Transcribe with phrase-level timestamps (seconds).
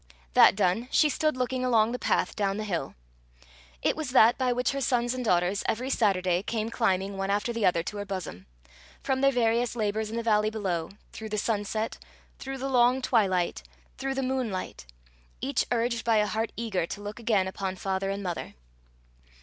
[0.33, 2.95] That done, she stood looking along the path down the hill.
[3.83, 7.53] It was that by which her sons and daughters, every Saturday, came climbing, one after
[7.53, 8.47] the other, to her bosom,
[9.03, 11.99] from their various labours in the valley below, through the sunset,
[12.39, 13.61] through the long twilight,
[13.99, 14.87] through the moonlight,
[15.39, 18.55] each urged by a heart eager to look again upon father and mother.